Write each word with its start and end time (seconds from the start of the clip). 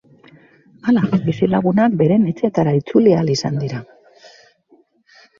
Hala, 0.91 1.01
bizilagunak 1.25 1.97
beren 1.99 2.25
etxeetara 2.31 2.73
itzuli 2.77 3.13
ahal 3.17 3.29
izan 3.35 3.59
dira. 3.65 3.83